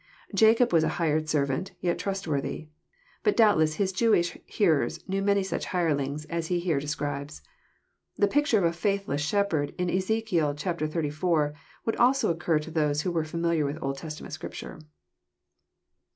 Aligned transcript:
Jacob 0.33 0.73
was 0.73 0.83
a 0.83 0.89
hired 0.97 1.29
shepherd, 1.29 1.69
yet 1.79 1.99
trustworthy. 1.99 2.69
But 3.21 3.37
doubtless 3.37 3.75
His 3.75 3.91
Jewish 3.91 4.35
hearers 4.47 5.07
knew 5.07 5.21
many 5.21 5.43
such 5.43 5.65
hirelings" 5.65 6.25
as 6.37 6.47
he 6.47 6.59
here 6.59 6.79
describes. 6.79 7.43
The 8.17 8.27
picture 8.27 8.57
of 8.57 8.63
a 8.63 8.73
faithless 8.73 9.21
shepherd 9.21 9.75
in 9.77 9.91
Ezekiel 9.91 10.55
xxxiv. 10.55 11.53
would 11.85 11.95
also 11.97 12.31
occur 12.31 12.57
to 12.57 12.71
those 12.71 13.03
who 13.03 13.11
were 13.11 13.23
familiar 13.23 13.63
with 13.63 13.77
Old 13.79 13.99
Testament 13.99 14.33
Scripture. 14.33 14.79